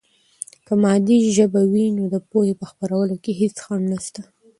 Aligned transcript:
که 0.65 0.73
مادي 0.83 1.17
ژبه 1.35 1.61
وي، 1.71 1.85
نو 1.97 2.03
د 2.13 2.15
پوهې 2.29 2.53
په 2.61 2.65
خپرولو 2.71 3.15
کې 3.23 3.31
هېڅ 3.41 3.55
خنډ 3.65 3.85
نسته. 3.93 4.21